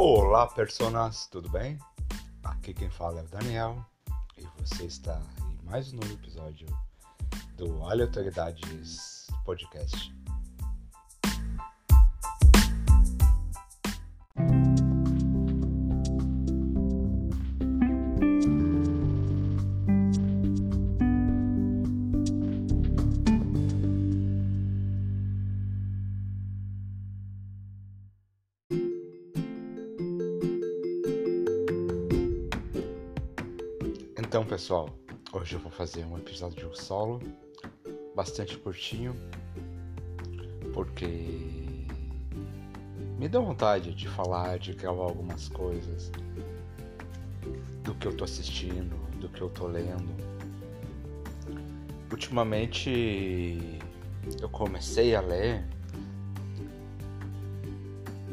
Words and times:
Olá, 0.00 0.46
personas, 0.46 1.26
tudo 1.26 1.48
bem? 1.48 1.76
Aqui 2.44 2.72
quem 2.72 2.88
fala 2.88 3.18
é 3.18 3.24
o 3.24 3.26
Daniel 3.26 3.84
e 4.36 4.46
você 4.56 4.84
está 4.84 5.20
em 5.40 5.68
mais 5.68 5.92
um 5.92 5.96
novo 5.96 6.12
episódio 6.12 6.68
do 7.56 7.82
Aleatoriedades 7.82 9.26
Podcast. 9.44 10.16
Pessoal, 34.48 34.88
hoje 35.30 35.56
eu 35.56 35.60
vou 35.60 35.70
fazer 35.70 36.06
um 36.06 36.16
episódio 36.16 36.74
solo, 36.74 37.20
bastante 38.16 38.56
curtinho, 38.56 39.14
porque 40.72 41.86
me 43.18 43.28
deu 43.28 43.44
vontade 43.44 43.94
de 43.94 44.08
falar, 44.08 44.58
de 44.58 44.72
gravar 44.72 45.02
algumas 45.02 45.50
coisas 45.50 46.10
do 47.84 47.94
que 47.96 48.08
eu 48.08 48.16
tô 48.16 48.24
assistindo, 48.24 48.96
do 49.20 49.28
que 49.28 49.42
eu 49.42 49.50
tô 49.50 49.66
lendo. 49.66 50.16
Ultimamente 52.10 53.78
eu 54.40 54.48
comecei 54.48 55.14
a 55.14 55.20
ler 55.20 55.62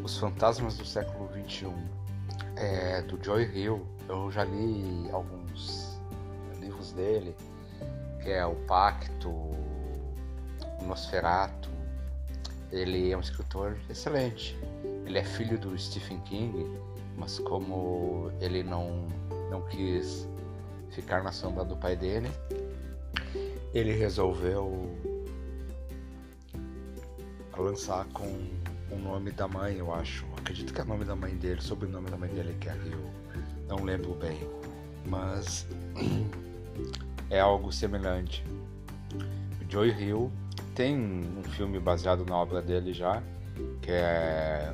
Os 0.02 0.18
Fantasmas 0.18 0.78
do 0.78 0.86
Século 0.86 1.30
XXI, 1.46 1.68
é, 2.56 3.02
do 3.02 3.22
Joy 3.22 3.44
Hill. 3.54 3.86
Eu 4.08 4.32
já 4.32 4.46
li 4.46 5.10
alguns 5.12 5.95
livros 6.86 6.92
dele, 6.92 7.36
que 8.22 8.30
é 8.30 8.46
O 8.46 8.56
Pacto, 8.68 9.30
o 9.30 10.86
Nosferato. 10.86 11.70
Ele 12.72 13.12
é 13.12 13.18
um 13.18 13.22
escritor 13.22 13.78
excelente. 13.90 14.58
Ele 15.06 15.18
é 15.18 15.24
filho 15.24 15.58
do 15.58 15.78
Stephen 15.78 16.20
King, 16.22 16.80
mas 17.18 17.40
como 17.40 18.32
ele 18.42 18.64
não, 18.64 19.08
não 19.50 19.62
quis 19.68 20.28
ficar 20.90 21.24
na 21.24 21.32
sombra 21.32 21.64
do 21.64 21.78
pai 21.78 21.96
dele, 21.96 22.30
ele 23.74 23.94
resolveu 23.94 24.90
lançar 27.58 28.06
com 28.14 28.28
o 28.92 28.98
nome 28.98 29.32
da 29.32 29.48
mãe, 29.48 29.78
eu 29.78 29.94
acho. 29.94 30.26
Acredito 30.38 30.74
que 30.74 30.82
é 30.82 30.84
o 30.84 30.88
nome 30.88 31.06
da 31.06 31.16
mãe 31.16 31.36
dele, 31.36 31.62
sobrenome 31.62 32.10
da 32.10 32.18
mãe 32.18 32.30
dele, 32.30 32.56
que 32.60 32.68
é 32.68 32.74
Rio. 32.74 33.10
Não 33.68 33.84
lembro 33.84 34.14
bem. 34.16 34.38
Mas 35.06 35.68
é 37.30 37.40
algo 37.40 37.72
semelhante. 37.72 38.44
O 39.62 39.72
Joy 39.72 39.90
Hill 39.90 40.32
tem 40.74 40.98
um 40.98 41.44
filme 41.44 41.80
baseado 41.80 42.26
na 42.26 42.38
obra 42.38 42.62
dele 42.62 42.94
já, 42.94 43.22
que 43.82 43.92
é. 43.92 44.74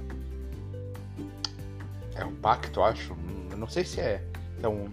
É 2.16 2.26
um 2.26 2.36
pacto, 2.36 2.82
acho. 2.82 3.16
Não 3.58 3.68
sei 3.68 3.86
se 3.86 4.02
é. 4.02 4.24
Então, 4.58 4.92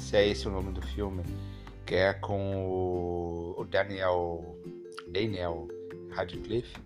se 0.00 0.16
é 0.16 0.26
esse 0.26 0.48
o 0.48 0.50
nome 0.50 0.72
do 0.72 0.82
filme. 0.82 1.22
Que 1.86 1.96
é 1.96 2.12
com 2.14 3.54
o 3.56 3.64
Daniel. 3.64 4.56
Daniel 5.08 5.68
Radcliffe, 6.10 6.76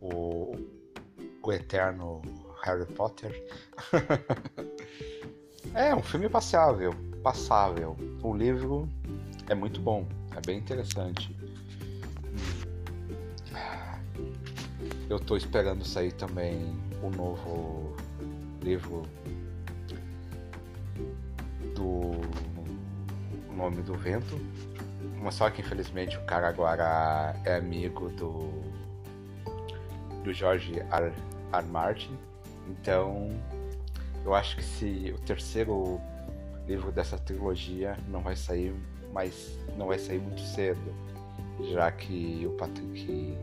o, 0.00 0.56
o 1.42 1.52
eterno 1.52 2.20
Harry 2.64 2.86
Potter. 2.86 3.44
é 5.74 5.94
um 5.94 6.02
filme 6.02 6.28
passável 6.28 6.92
passável. 7.22 7.96
O 8.22 8.34
livro 8.34 8.88
é 9.48 9.54
muito 9.54 9.80
bom, 9.80 10.06
é 10.36 10.40
bem 10.44 10.58
interessante. 10.58 11.36
Eu 15.08 15.18
estou 15.18 15.36
esperando 15.36 15.84
sair 15.84 16.12
também 16.12 16.74
o 17.02 17.10
novo 17.10 17.94
livro 18.62 19.02
do 21.74 22.12
Nome 23.54 23.82
do 23.82 23.94
Vento. 23.94 24.40
Mas 25.20 25.34
só 25.34 25.50
que 25.50 25.60
infelizmente 25.60 26.16
o 26.16 26.24
cara 26.24 26.48
agora 26.48 27.36
é 27.44 27.56
amigo 27.56 28.08
do 28.10 28.50
do 30.24 30.32
George 30.32 30.78
R. 30.78 31.12
R. 31.52 31.66
Martin. 31.66 32.16
Então 32.68 33.30
eu 34.24 34.34
acho 34.34 34.56
que 34.56 34.64
se 34.64 35.12
o 35.14 35.18
terceiro 35.20 36.00
livro 36.66 36.92
dessa 36.92 37.18
trilogia 37.18 37.96
não 38.08 38.20
vai 38.20 38.36
sair, 38.36 38.74
mas 39.12 39.58
não 39.76 39.86
vai 39.86 39.98
sair 39.98 40.18
muito 40.18 40.40
cedo, 40.40 40.80
já 41.72 41.90
que 41.90 42.46
o 42.46 42.50
Patrick 42.52 43.36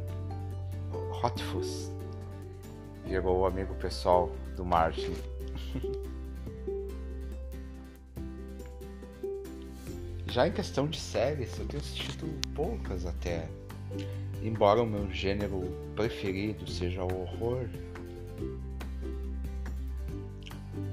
Rothfuss 1.12 1.92
virou 3.06 3.40
o 3.40 3.46
amigo 3.46 3.74
pessoal 3.76 4.32
do 4.56 4.66
Martin. 4.66 5.14
Já 10.32 10.48
em 10.48 10.52
questão 10.52 10.88
de 10.88 11.00
séries, 11.00 11.58
eu 11.58 11.66
tenho 11.66 11.82
assistido 11.82 12.40
poucas 12.54 13.04
até. 13.04 13.50
Embora 14.44 14.80
o 14.80 14.86
meu 14.86 15.12
gênero 15.12 15.76
preferido 15.96 16.70
seja 16.70 17.04
o 17.04 17.22
horror, 17.22 17.68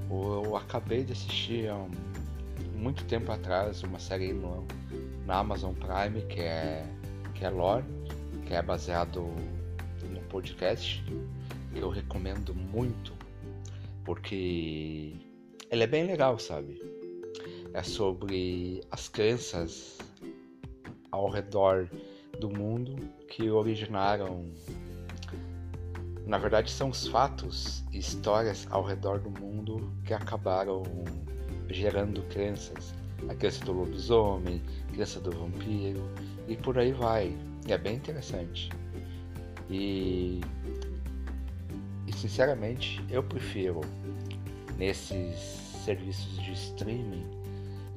eu 0.09 0.55
acabei 0.55 1.03
de 1.03 1.13
assistir 1.13 1.69
há 1.69 1.75
um 1.75 1.91
muito 2.77 3.03
tempo 3.05 3.31
atrás 3.31 3.83
uma 3.83 3.99
série 3.99 4.31
no, 4.31 4.65
na 5.25 5.39
Amazon 5.39 5.73
Prime 5.73 6.21
que 6.27 6.41
é 6.41 6.85
que 7.33 7.45
é 7.45 7.49
Lore, 7.49 7.85
que 8.45 8.53
é 8.53 8.61
baseado 8.61 9.21
no 10.09 10.21
podcast 10.29 11.03
que 11.03 11.79
eu 11.79 11.89
recomendo 11.89 12.53
muito 12.53 13.13
porque 14.05 15.15
ele 15.69 15.83
é 15.83 15.87
bem 15.87 16.05
legal, 16.05 16.39
sabe? 16.39 16.81
É 17.73 17.83
sobre 17.83 18.81
as 18.89 19.09
crenças 19.09 19.97
ao 21.11 21.29
redor 21.29 21.89
do 22.39 22.49
mundo 22.49 22.95
que 23.27 23.49
originaram 23.49 24.45
na 26.25 26.37
verdade 26.37 26.71
são 26.71 26.89
os 26.89 27.07
fatos 27.07 27.83
e 27.91 27.99
histórias 27.99 28.67
ao 28.69 28.83
redor 28.83 29.19
do 29.19 29.29
mundo 29.29 29.91
que 30.05 30.13
acabaram 30.13 30.83
gerando 31.69 32.21
crenças. 32.23 32.93
A 33.27 33.33
crença 33.33 33.63
do 33.65 33.73
lobisomem, 33.73 34.61
a 34.89 34.93
crença 34.93 35.19
do 35.19 35.31
vampiro 35.31 36.03
e 36.47 36.55
por 36.55 36.77
aí 36.77 36.91
vai. 36.91 37.35
É 37.67 37.77
bem 37.77 37.95
interessante. 37.95 38.69
E, 39.69 40.39
e 42.05 42.13
sinceramente 42.13 43.03
eu 43.09 43.23
prefiro 43.23 43.81
nesses 44.77 45.35
serviços 45.83 46.41
de 46.41 46.53
streaming 46.53 47.37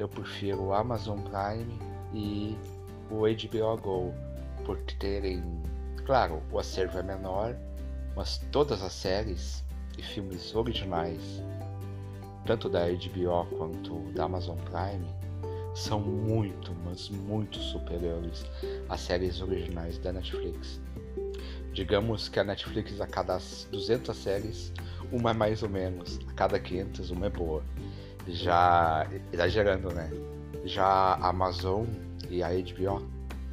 eu 0.01 0.09
prefiro 0.09 0.63
o 0.63 0.73
Amazon 0.73 1.21
Prime 1.21 1.79
e 2.15 2.57
o 3.11 3.19
HBO 3.19 3.77
Go 3.77 4.15
por 4.65 4.81
terem, 4.99 5.45
claro, 6.07 6.43
o 6.51 6.59
acervo 6.59 6.99
é 6.99 7.03
menor, 7.03 7.55
mas 8.17 8.39
todas 8.51 8.83
as 8.83 8.95
séries 8.95 9.63
e 9.99 10.03
filmes 10.03 10.55
originais 10.55 11.43
tanto 12.47 12.69
da 12.69 12.87
HBO 12.87 13.47
quanto 13.57 14.13
da 14.13 14.25
Amazon 14.25 14.57
Prime, 14.59 15.07
são 15.75 16.01
muito, 16.01 16.75
mas 16.85 17.09
muito 17.09 17.59
superiores 17.59 18.45
às 18.89 19.01
séries 19.01 19.41
originais 19.41 19.99
da 19.99 20.13
Netflix. 20.13 20.81
Digamos 21.73 22.29
que 22.29 22.41
a 22.41 22.45
Netflix, 22.45 23.01
a 23.01 23.07
cada 23.07 23.39
200 23.71 24.17
séries, 24.17 24.73
uma 25.13 25.31
é 25.31 25.35
mais 25.35 25.63
ou 25.63 25.69
menos, 25.69 26.19
a 26.29 26.33
cada 26.33 26.59
500, 26.59 27.11
uma 27.11 27.27
é 27.27 27.31
boa. 27.31 27.63
Já, 28.27 29.07
exagerando, 29.33 29.93
né? 29.95 30.11
Já 30.65 30.85
a 30.85 31.29
Amazon 31.29 31.87
e 32.29 32.43
a 32.43 32.49
HBO, 32.49 33.07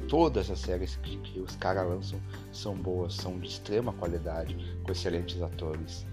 todas 0.08 0.50
as 0.50 0.58
séries 0.58 0.96
que, 0.96 1.16
que 1.18 1.40
os 1.40 1.54
caras 1.56 1.88
lançam 1.88 2.20
são 2.52 2.74
boas, 2.74 3.14
são 3.14 3.38
de 3.38 3.48
extrema 3.48 3.92
qualidade, 3.92 4.56
com 4.82 4.92
excelentes 4.92 5.40
atores. 5.40 6.04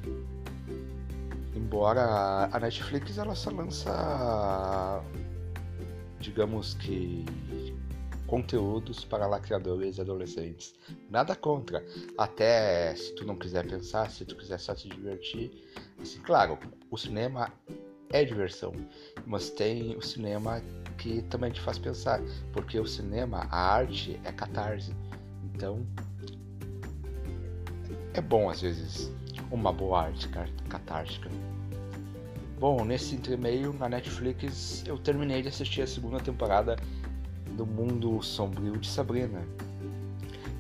Embora 1.56 2.50
a 2.52 2.60
Netflix 2.60 3.18
ela 3.18 3.34
só 3.34 3.50
lança, 3.50 5.02
digamos 6.20 6.74
que, 6.74 7.24
conteúdos 8.28 9.06
para 9.06 9.26
lacradores 9.26 9.98
e 9.98 10.02
adolescentes. 10.02 10.74
Nada 11.10 11.36
contra. 11.36 11.84
Até 12.18 12.94
se 12.96 13.14
tu 13.16 13.26
não 13.26 13.36
quiser 13.36 13.66
pensar, 13.68 14.10
se 14.12 14.26
tu 14.26 14.36
quiser 14.36 14.60
só 14.60 14.76
se 14.76 14.90
divertir. 14.90 15.52
Assim, 16.02 16.20
claro, 16.20 16.58
o 16.92 16.98
cinema 16.98 17.52
é 18.12 18.24
diversão, 18.24 18.74
mas 19.26 19.50
tem 19.50 19.96
o 19.96 20.02
cinema 20.02 20.62
que 20.98 21.22
também 21.24 21.52
te 21.52 21.62
faz 21.62 21.78
pensar, 21.78 22.22
porque 22.54 22.80
o 22.80 22.86
cinema, 22.86 23.48
a 23.50 23.74
arte 23.76 24.20
é 24.24 24.32
catarse. 24.32 24.96
Então, 25.44 25.86
é 28.16 28.22
bom 28.22 28.50
às 28.50 28.62
vezes 28.62 29.12
uma 29.52 29.74
boa 29.74 30.04
arte 30.04 30.30
catártica. 30.70 31.30
Bom, 32.58 32.86
nesse 32.86 33.14
entremeio 33.14 33.74
na 33.74 33.90
Netflix 33.90 34.84
eu 34.88 34.98
terminei 34.98 35.42
de 35.42 35.50
assistir 35.50 35.82
a 35.82 35.88
segunda 35.88 36.20
temporada 36.20 36.78
do 37.58 37.66
Mundo 37.66 38.22
Sombrio 38.24 38.78
de 38.78 38.88
Sabrina, 38.88 39.46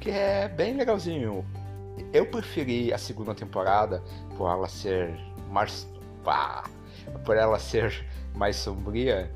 que 0.01 0.09
é 0.09 0.49
bem 0.49 0.75
legalzinho. 0.75 1.45
Eu 2.11 2.25
preferi 2.25 2.91
a 2.91 2.97
segunda 2.97 3.33
temporada 3.33 4.03
por 4.37 4.49
ela 4.49 4.67
ser 4.67 5.17
mais 5.49 5.87
pá, 6.25 6.69
por 7.23 7.37
ela 7.37 7.57
ser 7.57 8.05
mais 8.35 8.57
sombria, 8.57 9.31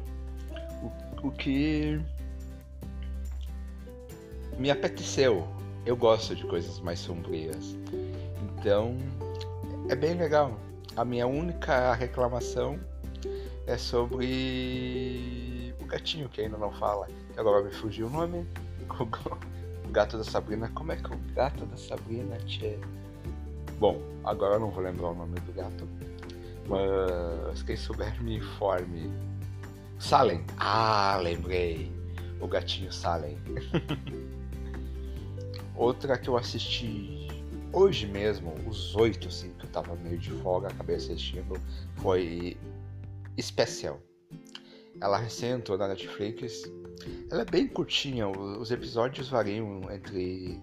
o, 1.24 1.28
o 1.28 1.32
que 1.32 2.02
me 4.58 4.70
apeteceu. 4.70 5.48
Eu 5.86 5.96
gosto 5.96 6.36
de 6.36 6.44
coisas 6.46 6.82
mais 6.82 7.00
sombrias. 7.00 7.78
Então, 8.60 8.98
é 9.88 9.96
bem 9.96 10.16
legal. 10.16 10.60
A 10.98 11.06
minha 11.06 11.26
única 11.26 11.94
reclamação 11.94 12.78
é 13.66 13.78
sobre 13.78 15.74
o 15.80 15.86
gatinho 15.86 16.28
que 16.28 16.42
ainda 16.42 16.58
não 16.58 16.70
fala. 16.74 17.08
Agora 17.38 17.64
me 17.64 17.72
fugiu 17.72 18.08
o 18.08 18.10
nome. 18.10 18.46
O 19.86 19.92
gato 19.92 20.20
da 20.20 20.24
Sabrina. 20.24 20.70
Como 20.76 20.92
é 20.92 20.98
que 20.98 21.12
é 21.12 21.16
o 21.16 21.20
gato 21.34 21.66
da 21.66 21.76
Sabrina, 21.76 22.38
tchê? 22.46 22.78
Bom, 23.80 24.00
agora 24.24 24.54
eu 24.56 24.60
não 24.60 24.70
vou 24.70 24.84
lembrar 24.84 25.08
o 25.08 25.16
nome 25.16 25.40
do 25.40 25.52
gato. 25.52 25.88
Mas 26.68 27.64
quem 27.64 27.76
souber 27.76 28.22
me 28.22 28.36
informe. 28.38 29.12
Salem. 29.98 30.46
Ah, 30.60 31.18
lembrei. 31.24 31.92
O 32.40 32.48
gatinho 32.48 32.94
Salem. 32.94 33.36
Outra 35.76 36.20
que 36.20 36.30
eu 36.30 36.38
assisti 36.38 37.19
hoje 37.74 38.08
mesmo, 38.08 38.54
os 38.68 38.96
oito, 38.96 39.28
assim, 39.28 39.54
que 39.54 39.66
eu 39.66 39.70
tava 39.70 39.96
meio 39.96 40.18
de 40.18 40.32
folga, 40.32 40.68
acabei 40.68 40.96
assistindo, 40.96 41.60
foi 41.98 42.58
Special. 43.40 44.00
Ela 45.02 45.18
recém 45.18 45.52
entrou 45.52 45.78
na 45.78 45.88
Netflix. 45.88 46.70
Ela 47.32 47.44
é 47.44 47.46
bem 47.46 47.68
curtinha, 47.68 48.28
os 48.28 48.72
episódios 48.72 49.30
variam 49.30 49.82
entre 49.92 50.62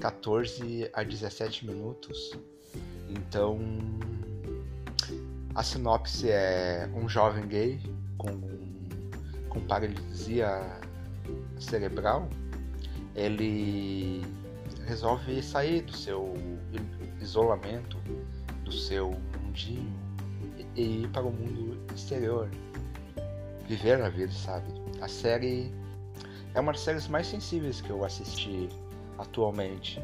14 0.00 0.90
a 0.92 1.02
17 1.02 1.66
minutos. 1.66 2.32
Então, 3.08 3.58
a 5.54 5.62
sinopse 5.62 6.28
é 6.28 6.90
um 6.94 7.08
jovem 7.08 7.46
gay 7.46 7.80
com, 8.18 8.40
com 9.48 9.60
paralisia 9.60 10.80
cerebral. 11.58 12.28
Ele 13.14 14.22
resolve 14.86 15.42
sair 15.42 15.82
do 15.82 15.94
seu 15.96 16.34
isolamento, 17.20 17.98
do 18.64 18.72
seu 18.72 19.16
mundinho 19.42 19.92
e 20.74 21.02
ir 21.02 21.08
para 21.08 21.22
o 21.22 21.32
mundo 21.32 21.78
exterior. 21.94 22.48
Viver 23.66 24.00
a 24.00 24.08
vida, 24.08 24.32
sabe? 24.32 24.66
A 25.00 25.08
série 25.08 25.74
é 26.54 26.60
uma 26.60 26.72
das 26.72 26.82
séries 26.82 27.08
mais 27.08 27.26
sensíveis 27.26 27.80
que 27.80 27.90
eu 27.90 28.04
assisti 28.04 28.68
atualmente, 29.18 30.00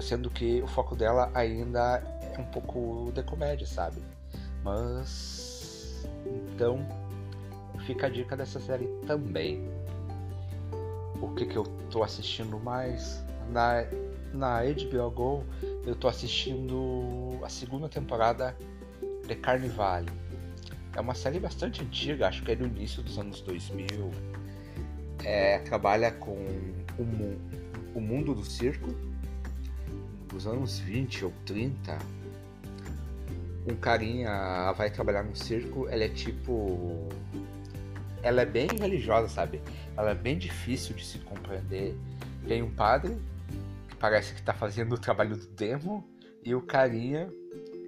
sendo 0.00 0.28
que 0.28 0.60
o 0.60 0.66
foco 0.66 0.94
dela 0.94 1.30
ainda 1.34 2.02
é 2.34 2.38
um 2.38 2.44
pouco 2.44 3.10
de 3.12 3.22
comédia, 3.22 3.66
sabe? 3.66 4.02
Mas 4.62 6.06
então 6.24 6.86
fica 7.86 8.06
a 8.06 8.10
dica 8.10 8.36
dessa 8.36 8.60
série 8.60 8.86
também. 9.06 9.68
O 11.20 11.28
que 11.34 11.46
que 11.46 11.56
eu 11.56 11.64
tô 11.90 12.02
assistindo 12.02 12.58
mais? 12.58 13.24
Na, 13.52 13.84
na 14.32 14.60
HBO 14.62 15.10
Go 15.10 15.44
eu 15.86 15.94
tô 15.94 16.08
assistindo 16.08 17.38
a 17.42 17.48
segunda 17.48 17.88
temporada 17.88 18.56
de 19.26 19.34
Carnivale. 19.36 20.10
É 20.96 21.00
uma 21.00 21.14
série 21.14 21.38
bastante 21.38 21.82
antiga, 21.82 22.28
acho 22.28 22.42
que 22.42 22.52
é 22.52 22.56
do 22.56 22.66
início 22.66 23.02
dos 23.02 23.18
anos 23.18 23.40
2000. 23.42 24.10
É, 25.24 25.58
trabalha 25.60 26.10
com 26.10 26.32
o, 26.98 27.38
o 27.94 28.00
mundo 28.00 28.34
do 28.34 28.44
circo 28.44 28.92
dos 30.28 30.46
anos 30.46 30.78
20 30.78 31.26
ou 31.26 31.32
30. 31.44 31.98
Um 33.68 33.76
carinha 33.76 34.72
vai 34.72 34.90
trabalhar 34.90 35.22
no 35.22 35.36
circo, 35.36 35.86
ela 35.88 36.04
é 36.04 36.08
tipo. 36.08 37.08
Ela 38.22 38.42
é 38.42 38.46
bem 38.46 38.68
religiosa, 38.78 39.28
sabe? 39.28 39.60
Ela 39.96 40.10
é 40.10 40.14
bem 40.14 40.38
difícil 40.38 40.94
de 40.94 41.04
se 41.04 41.18
compreender. 41.18 41.96
Tem 42.46 42.62
um 42.62 42.70
padre 42.70 43.16
parece 44.02 44.34
que 44.34 44.42
tá 44.42 44.52
fazendo 44.52 44.96
o 44.96 44.98
trabalho 44.98 45.36
do 45.36 45.46
demo 45.46 46.04
e 46.44 46.56
o 46.56 46.60
carinha 46.60 47.32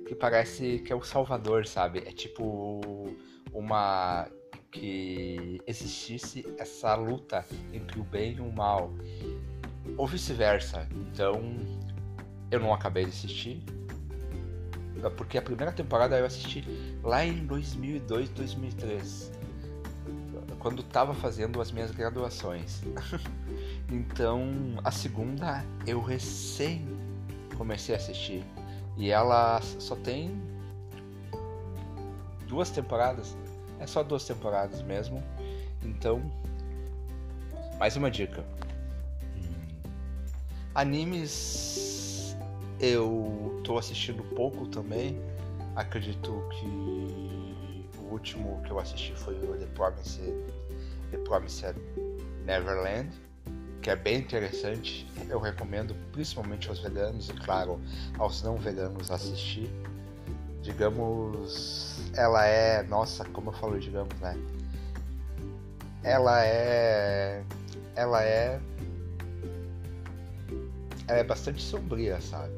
que 0.06 0.14
parece 0.14 0.78
que 0.78 0.92
é 0.92 0.96
o 0.96 1.02
salvador, 1.02 1.66
sabe? 1.66 2.04
É 2.06 2.12
tipo 2.12 2.80
uma 3.52 4.28
que 4.70 5.60
existisse 5.66 6.46
essa 6.56 6.94
luta 6.94 7.44
entre 7.72 7.98
o 7.98 8.04
bem 8.04 8.36
e 8.36 8.40
o 8.40 8.52
mal, 8.52 8.94
ou 9.96 10.06
vice-versa. 10.06 10.86
Então, 10.92 11.40
eu 12.48 12.60
não 12.60 12.72
acabei 12.72 13.04
de 13.04 13.10
assistir, 13.10 13.64
porque 15.16 15.36
a 15.36 15.42
primeira 15.42 15.72
temporada 15.72 16.16
eu 16.16 16.26
assisti 16.26 16.64
lá 17.02 17.24
em 17.24 17.44
2002, 17.44 18.28
2003, 18.30 19.32
quando 20.60 20.82
tava 20.84 21.12
fazendo 21.12 21.60
as 21.60 21.72
minhas 21.72 21.90
graduações. 21.90 22.82
Então, 23.90 24.48
a 24.82 24.90
segunda 24.90 25.64
eu 25.86 26.00
recém 26.00 26.86
comecei 27.56 27.94
a 27.94 27.98
assistir. 27.98 28.44
E 28.96 29.10
ela 29.10 29.60
só 29.60 29.96
tem 29.96 30.40
duas 32.46 32.70
temporadas. 32.70 33.36
É 33.78 33.86
só 33.86 34.02
duas 34.02 34.24
temporadas 34.24 34.82
mesmo. 34.82 35.22
Então, 35.82 36.22
mais 37.78 37.96
uma 37.96 38.10
dica. 38.10 38.44
Hum. 39.36 39.90
Animes 40.74 42.36
eu 42.80 43.60
tô 43.64 43.78
assistindo 43.78 44.22
pouco 44.34 44.66
também. 44.66 45.20
Acredito 45.76 46.46
que 46.50 46.66
o 47.98 48.12
último 48.12 48.62
que 48.62 48.70
eu 48.70 48.78
assisti 48.78 49.14
foi 49.14 49.34
o 49.34 49.56
The 49.56 49.66
Promised, 49.74 50.34
The 51.10 51.18
Promised 51.18 51.76
Neverland 52.44 53.10
que 53.84 53.90
é 53.90 53.96
bem 53.96 54.16
interessante. 54.16 55.06
Eu 55.28 55.38
recomendo 55.38 55.94
principalmente 56.10 56.70
aos 56.70 56.78
veganos 56.78 57.28
e, 57.28 57.34
claro, 57.34 57.78
aos 58.18 58.42
não 58.42 58.56
veganos 58.56 59.10
assistir. 59.10 59.70
Digamos, 60.62 62.00
ela 62.16 62.46
é. 62.46 62.82
Nossa, 62.84 63.26
como 63.26 63.50
eu 63.50 63.52
falo, 63.52 63.78
digamos, 63.78 64.18
né? 64.20 64.34
Ela 66.02 66.46
é. 66.46 67.44
Ela 67.94 68.24
é. 68.24 68.58
Ela 71.06 71.18
é 71.18 71.24
bastante 71.24 71.60
sombria, 71.60 72.18
sabe? 72.22 72.54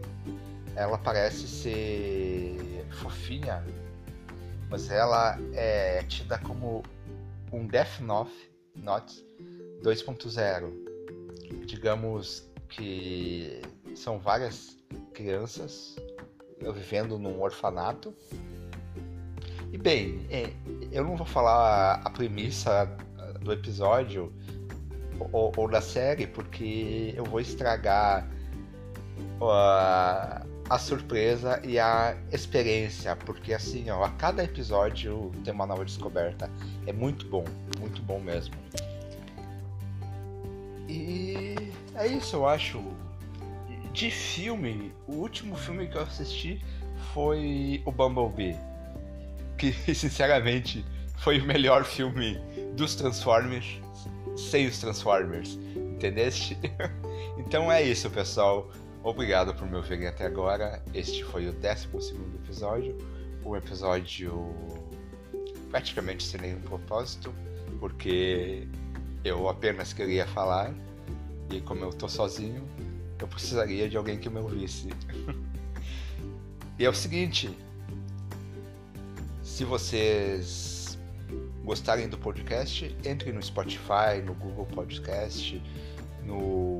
Ela 0.76 0.96
parece 0.96 1.48
ser 1.48 2.86
fofinha, 3.02 3.64
mas 4.70 4.92
ela 4.92 5.36
é 5.54 6.04
tida 6.04 6.38
como 6.38 6.84
um 7.52 7.66
Death 7.66 7.98
Note, 7.98 8.52
Note 8.76 9.26
2.0 9.82 10.85
digamos 11.66 12.48
que 12.68 13.60
são 13.94 14.18
várias 14.18 14.76
crianças 15.12 15.96
vivendo 16.74 17.18
num 17.18 17.40
orfanato. 17.40 18.14
E 19.72 19.78
bem, 19.78 20.26
é, 20.30 20.52
eu 20.90 21.04
não 21.04 21.16
vou 21.16 21.26
falar 21.26 22.00
a 22.04 22.10
premissa 22.10 22.86
do 23.40 23.52
episódio 23.52 24.32
ou, 25.32 25.52
ou 25.56 25.68
da 25.68 25.80
série, 25.80 26.26
porque 26.26 27.14
eu 27.16 27.24
vou 27.24 27.40
estragar 27.40 28.28
a, 29.40 30.44
a 30.68 30.78
surpresa 30.78 31.60
e 31.64 31.78
a 31.78 32.16
experiência, 32.32 33.14
porque 33.16 33.52
assim, 33.52 33.88
ó, 33.90 34.04
a 34.04 34.10
cada 34.10 34.44
episódio 34.44 35.32
tem 35.44 35.52
uma 35.52 35.66
nova 35.66 35.84
descoberta. 35.84 36.50
É 36.86 36.92
muito 36.92 37.26
bom, 37.28 37.44
muito 37.78 38.02
bom 38.02 38.20
mesmo. 38.20 38.54
E 40.96 41.54
é 41.94 42.06
isso, 42.06 42.36
eu 42.36 42.48
acho. 42.48 42.82
De 43.92 44.10
filme, 44.10 44.92
o 45.06 45.12
último 45.16 45.54
filme 45.56 45.86
que 45.86 45.96
eu 45.96 46.02
assisti 46.02 46.64
foi 47.12 47.82
o 47.84 47.92
Bumblebee. 47.92 48.56
Que, 49.58 49.72
sinceramente, 49.94 50.84
foi 51.18 51.38
o 51.38 51.44
melhor 51.44 51.84
filme 51.84 52.38
dos 52.74 52.94
Transformers 52.94 53.78
sem 54.36 54.66
os 54.66 54.78
Transformers. 54.78 55.58
Entendeste? 55.76 56.58
então 57.38 57.70
é 57.70 57.82
isso, 57.82 58.08
pessoal. 58.10 58.70
Obrigado 59.02 59.54
por 59.54 59.68
me 59.68 59.76
ouvirem 59.76 60.06
até 60.06 60.26
agora. 60.26 60.82
Este 60.94 61.22
foi 61.24 61.46
o 61.46 61.52
12 61.52 61.88
episódio. 62.42 62.96
Um 63.44 63.54
episódio 63.54 64.54
praticamente 65.70 66.24
sem 66.24 66.40
nenhum 66.40 66.60
propósito, 66.60 67.34
porque 67.78 68.66
eu 69.26 69.48
apenas 69.48 69.92
queria 69.92 70.26
falar 70.26 70.72
e 71.50 71.60
como 71.60 71.84
eu 71.84 71.90
tô 71.90 72.08
sozinho, 72.08 72.62
eu 73.18 73.26
precisaria 73.26 73.88
de 73.88 73.96
alguém 73.96 74.18
que 74.18 74.28
me 74.28 74.38
ouvisse. 74.38 74.88
E 76.78 76.84
é 76.84 76.90
o 76.90 76.94
seguinte, 76.94 77.56
se 79.42 79.64
vocês 79.64 80.98
gostarem 81.64 82.08
do 82.08 82.18
podcast, 82.18 82.94
entre 83.02 83.32
no 83.32 83.42
Spotify, 83.42 84.20
no 84.22 84.34
Google 84.34 84.66
Podcast, 84.66 85.62
no, 86.22 86.78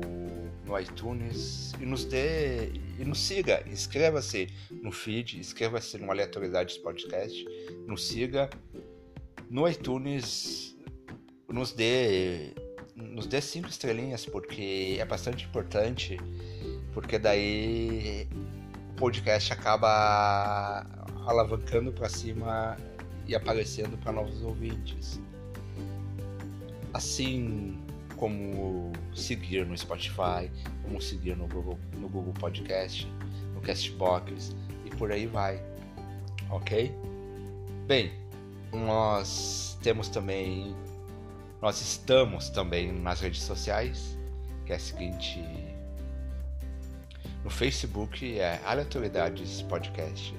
no 0.65 0.79
iTunes 0.79 1.73
e 1.81 1.85
nos 1.85 2.05
dê 2.05 2.71
e 2.99 3.03
nos 3.03 3.19
siga. 3.19 3.63
Inscreva-se 3.67 4.47
no 4.83 4.91
feed, 4.91 5.39
inscreva-se 5.39 5.97
no 5.97 6.11
Aleatoriedades 6.11 6.77
Podcast, 6.77 7.43
nos 7.87 8.07
siga 8.07 8.49
no 9.49 9.67
iTunes, 9.67 10.76
nos 11.47 11.71
dê 11.71 12.53
nos 12.95 13.27
dê 13.27 13.39
cinco 13.41 13.69
estrelinhas 13.69 14.25
porque 14.25 14.97
é 14.99 15.05
bastante 15.05 15.45
importante, 15.45 16.17
porque 16.93 17.19
daí 17.19 18.27
o 18.91 18.93
podcast 18.95 19.53
acaba 19.53 20.85
alavancando 21.25 21.91
para 21.91 22.09
cima 22.09 22.75
e 23.27 23.35
aparecendo 23.35 23.97
para 23.99 24.11
novos 24.11 24.41
ouvintes. 24.41 25.19
Assim 26.93 27.77
como 28.15 28.91
seguir 29.13 29.65
no 29.65 29.77
Spotify, 29.77 30.49
como 30.83 30.99
seguir 30.99 31.37
no 31.37 31.47
Google, 31.47 31.77
no 31.93 32.09
Google 32.09 32.33
Podcast, 32.33 33.07
no 33.53 33.61
Castbox 33.61 34.55
e 34.85 34.89
por 34.95 35.11
aí 35.11 35.27
vai. 35.27 35.61
Ok? 36.49 36.91
Bem, 37.85 38.11
nós 38.73 39.77
temos 39.81 40.09
também. 40.09 40.75
Nós 41.61 41.81
estamos 41.81 42.49
também 42.49 42.91
nas 42.91 43.21
redes 43.21 43.41
sociais, 43.41 44.15
que 44.65 44.73
é 44.73 44.75
a 44.75 44.79
seguinte. 44.79 45.43
No 47.43 47.49
Facebook 47.49 48.37
é 48.37 48.61
Aleatoriedades 48.63 49.63
Podcast. 49.63 50.35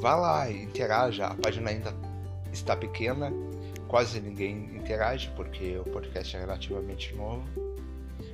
Vá 0.00 0.16
lá 0.16 0.50
interaja, 0.50 1.28
a 1.28 1.34
página 1.34 1.70
ainda 1.70 1.94
está 2.52 2.76
pequena, 2.76 3.32
quase 3.88 4.20
ninguém 4.20 4.76
interage 4.76 5.30
porque 5.34 5.78
o 5.78 5.84
podcast 5.84 6.36
é 6.36 6.40
relativamente 6.40 7.14
novo. 7.14 7.42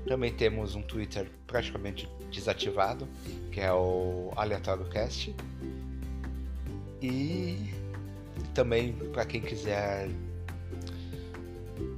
Também 0.09 0.33
temos 0.33 0.75
um 0.75 0.83
Twitter 0.83 1.31
praticamente 1.47 2.09
desativado, 2.31 3.09
que 3.53 3.61
é 3.61 3.73
o 3.73 4.33
AleatórioCast. 4.35 5.35
E 7.01 7.73
também 8.53 8.93
para 9.13 9.25
quem 9.25 9.41
quiser 9.41 10.09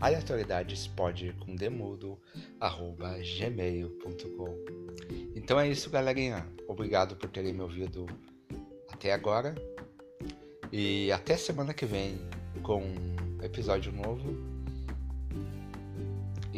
aleatoriedadespod 0.00 1.34
com 1.40 1.54
demudo 1.56 2.16
arroba 2.60 3.18
gmail.com 3.18 4.64
Então 5.34 5.58
é 5.58 5.68
isso, 5.68 5.90
galerinha. 5.90 6.46
Obrigado 6.68 7.16
por 7.16 7.28
terem 7.30 7.52
me 7.52 7.62
ouvido 7.62 8.06
até 8.88 9.12
agora. 9.12 9.56
E 10.72 11.10
até 11.10 11.36
semana 11.36 11.74
que 11.74 11.86
vem 11.86 12.20
com 12.62 12.82
um 12.82 13.42
episódio 13.42 13.92
novo. 13.92 14.57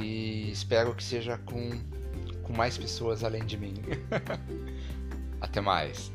E 0.02 0.50
espero 0.50 0.94
que 0.94 1.04
seja 1.04 1.38
com, 1.38 1.70
com 2.42 2.52
mais 2.52 2.78
pessoas 2.78 3.22
além 3.22 3.44
de 3.44 3.56
mim. 3.56 3.74
até 5.40 5.60
mais. 5.60 6.10